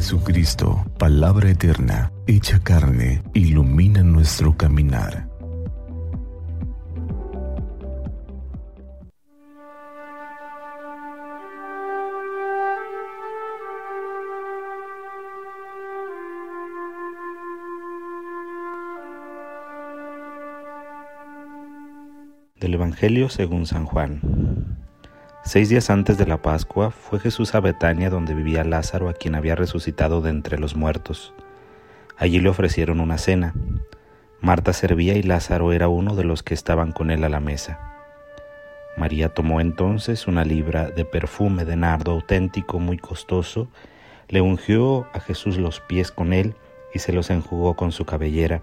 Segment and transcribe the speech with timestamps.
[0.00, 5.28] Jesucristo, palabra eterna, hecha carne, ilumina nuestro caminar.
[22.58, 24.79] Del Evangelio según San Juan.
[25.42, 29.34] Seis días antes de la Pascua fue Jesús a Betania donde vivía Lázaro a quien
[29.34, 31.32] había resucitado de entre los muertos.
[32.18, 33.54] Allí le ofrecieron una cena.
[34.42, 37.80] Marta servía y Lázaro era uno de los que estaban con él a la mesa.
[38.98, 43.68] María tomó entonces una libra de perfume de nardo auténtico muy costoso,
[44.28, 46.54] le ungió a Jesús los pies con él
[46.92, 48.60] y se los enjugó con su cabellera,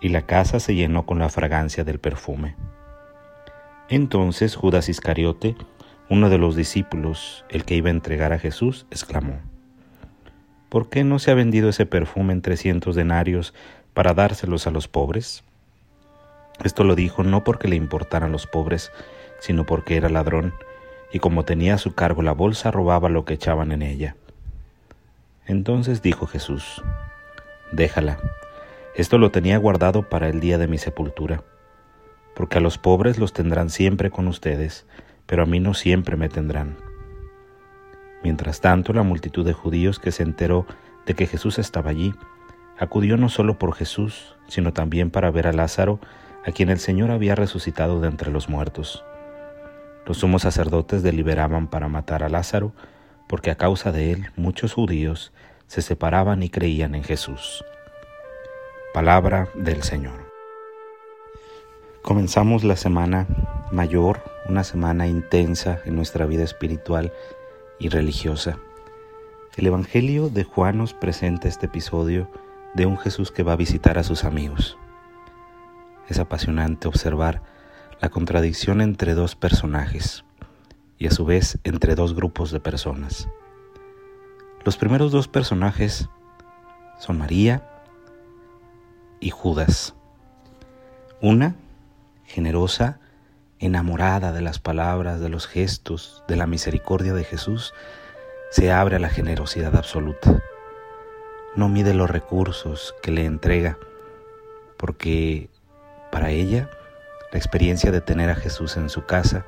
[0.00, 2.56] y la casa se llenó con la fragancia del perfume.
[3.88, 5.54] Entonces Judas Iscariote,
[6.12, 9.40] uno de los discípulos, el que iba a entregar a Jesús, exclamó,
[10.68, 13.54] ¿Por qué no se ha vendido ese perfume en trescientos denarios
[13.94, 15.42] para dárselos a los pobres?
[16.62, 18.92] Esto lo dijo no porque le importaran los pobres,
[19.40, 20.52] sino porque era ladrón,
[21.14, 24.14] y como tenía a su cargo la bolsa, robaba lo que echaban en ella.
[25.46, 26.82] Entonces dijo Jesús,
[27.72, 28.18] Déjala,
[28.96, 31.42] esto lo tenía guardado para el día de mi sepultura,
[32.36, 34.84] porque a los pobres los tendrán siempre con ustedes,
[35.32, 36.76] pero a mí no siempre me tendrán.
[38.22, 40.66] Mientras tanto, la multitud de judíos que se enteró
[41.06, 42.12] de que Jesús estaba allí,
[42.78, 46.00] acudió no solo por Jesús, sino también para ver a Lázaro,
[46.44, 49.06] a quien el Señor había resucitado de entre los muertos.
[50.04, 52.74] Los sumos sacerdotes deliberaban para matar a Lázaro,
[53.26, 55.32] porque a causa de él muchos judíos
[55.66, 57.64] se separaban y creían en Jesús.
[58.92, 60.30] Palabra del Señor.
[62.02, 63.26] Comenzamos la semana
[63.70, 67.12] mayor, una semana intensa en nuestra vida espiritual
[67.78, 68.58] y religiosa.
[69.56, 72.28] El Evangelio de Juan nos presenta este episodio
[72.74, 74.78] de un Jesús que va a visitar a sus amigos.
[76.08, 77.42] Es apasionante observar
[78.00, 80.24] la contradicción entre dos personajes
[80.98, 83.28] y a su vez entre dos grupos de personas.
[84.64, 86.08] Los primeros dos personajes
[86.98, 87.68] son María
[89.20, 89.94] y Judas.
[91.20, 91.56] Una
[92.24, 93.00] generosa,
[93.62, 97.72] enamorada de las palabras, de los gestos, de la misericordia de Jesús,
[98.50, 100.42] se abre a la generosidad absoluta.
[101.54, 103.78] No mide los recursos que le entrega,
[104.76, 105.48] porque
[106.10, 106.68] para ella
[107.30, 109.46] la experiencia de tener a Jesús en su casa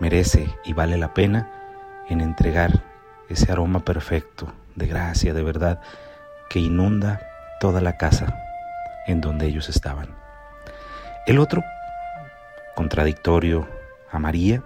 [0.00, 1.50] merece y vale la pena
[2.08, 2.84] en entregar
[3.28, 5.80] ese aroma perfecto de gracia, de verdad,
[6.48, 7.20] que inunda
[7.58, 8.38] toda la casa
[9.08, 10.14] en donde ellos estaban.
[11.26, 11.62] El otro
[12.78, 13.66] contradictorio
[14.08, 14.62] a María,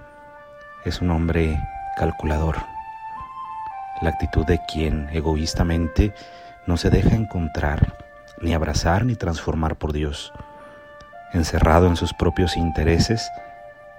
[0.85, 1.59] es un hombre
[1.97, 2.57] calculador.
[4.03, 6.13] La actitud de quien egoístamente
[6.67, 7.97] no se deja encontrar,
[8.39, 10.31] ni abrazar, ni transformar por Dios.
[11.33, 13.31] Encerrado en sus propios intereses,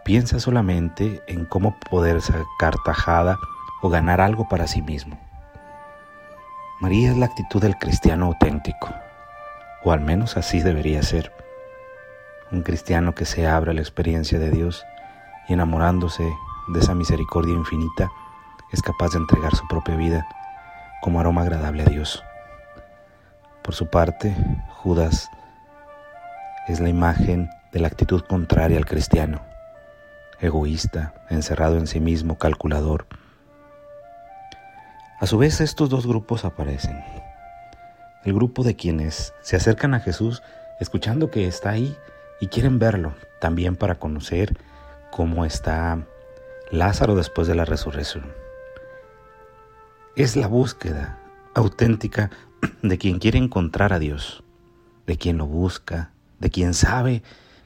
[0.05, 3.39] piensa solamente en cómo poder sacar tajada
[3.81, 5.19] o ganar algo para sí mismo.
[6.81, 8.93] María es la actitud del cristiano auténtico,
[9.83, 11.42] o al menos así debería ser
[12.53, 14.85] un cristiano que se abre a la experiencia de Dios
[15.47, 16.23] y enamorándose
[16.69, 18.11] de esa misericordia infinita,
[18.71, 20.27] es capaz de entregar su propia vida
[21.01, 22.23] como aroma agradable a Dios.
[23.63, 24.35] Por su parte,
[24.69, 25.29] Judas
[26.67, 29.41] es la imagen de la actitud contraria al cristiano,
[30.39, 33.07] egoísta, encerrado en sí mismo, calculador.
[35.19, 37.03] A su vez, estos dos grupos aparecen.
[38.23, 40.43] El grupo de quienes se acercan a Jesús
[40.79, 41.97] escuchando que está ahí
[42.43, 44.59] y quieren verlo también para conocer
[45.11, 46.05] cómo está
[46.71, 48.33] Lázaro después de la resurrección.
[50.17, 51.19] Es la búsqueda
[51.55, 52.31] auténtica
[52.81, 54.43] de quien quiere encontrar a Dios,
[55.07, 57.23] de quien lo busca, de quien sabe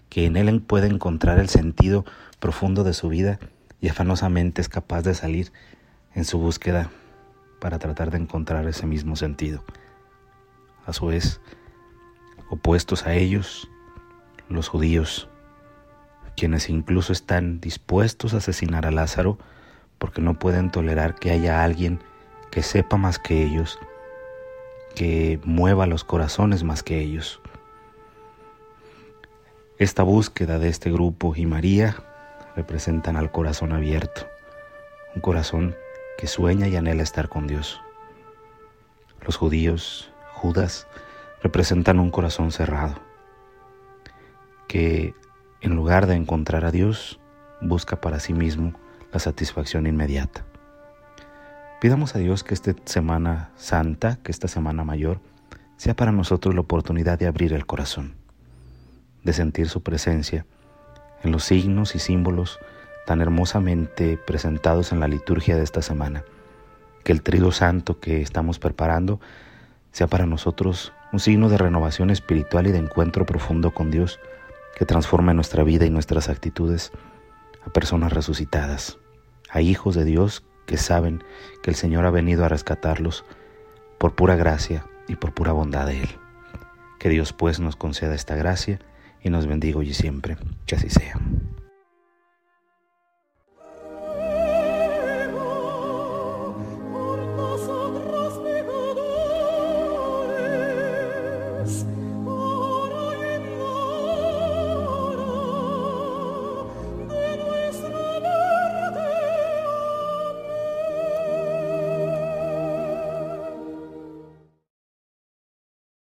[0.09, 2.05] que en Él puede encontrar el sentido
[2.39, 3.39] profundo de su vida
[3.81, 5.51] y afanosamente es capaz de salir
[6.13, 6.91] en su búsqueda
[7.59, 9.63] para tratar de encontrar ese mismo sentido.
[10.85, 11.41] A su vez,
[12.51, 13.68] opuestos a ellos,
[14.49, 15.29] los judíos,
[16.35, 19.38] quienes incluso están dispuestos a asesinar a Lázaro
[19.97, 21.99] porque no pueden tolerar que haya alguien
[22.51, 23.79] que sepa más que ellos,
[24.95, 27.41] que mueva los corazones más que ellos.
[29.79, 31.95] Esta búsqueda de este grupo y María
[32.55, 34.27] representan al corazón abierto,
[35.13, 35.75] un corazón
[36.17, 37.79] que sueña y anhela estar con Dios.
[39.21, 40.88] Los judíos, Judas,
[41.44, 42.95] representan un corazón cerrado,
[44.68, 45.14] que
[45.62, 47.19] en lugar de encontrar a Dios,
[47.62, 48.74] busca para sí mismo
[49.12, 50.46] la satisfacción inmediata.
[51.80, 55.19] Pidamos a Dios que esta Semana Santa, que esta Semana Mayor,
[55.78, 58.16] sea para nosotros la oportunidad de abrir el corazón,
[59.24, 60.46] de sentir su presencia
[61.24, 62.60] en los signos y símbolos
[63.06, 66.24] tan hermosamente presentados en la liturgia de esta semana.
[67.04, 69.19] Que el trigo santo que estamos preparando
[69.92, 74.19] sea para nosotros un signo de renovación espiritual y de encuentro profundo con Dios
[74.77, 76.91] que transforma nuestra vida y nuestras actitudes
[77.65, 79.00] a personas resucitadas,
[79.50, 81.24] a hijos de Dios que saben
[81.63, 83.25] que el Señor ha venido a rescatarlos
[83.97, 86.09] por pura gracia y por pura bondad de Él.
[87.00, 88.77] Que Dios pues nos conceda esta gracia
[89.24, 90.38] y nos bendiga hoy y siempre.
[90.68, 91.19] Que así sea.